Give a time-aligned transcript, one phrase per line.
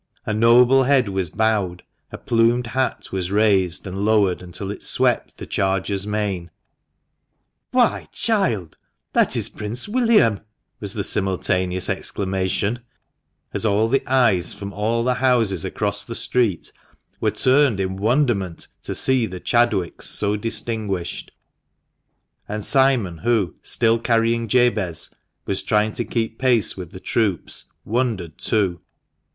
[0.25, 5.37] A noble head was bowed, a plumed hat was raised, and lowered until it swept
[5.37, 6.49] the charger's mane,"
[7.71, 8.77] Why, child,
[9.13, 10.39] that is Prince William!"
[10.79, 12.79] was the simultaneous exclamation,
[13.53, 16.73] as all the eyes from all the houses across the street
[17.19, 21.29] were turned in wonderment to see the Chadwicks so distinguished;
[22.49, 25.11] and Simon, who, still carrying Jabez,
[25.45, 28.81] was trying to keep pace with the troops, wondered too.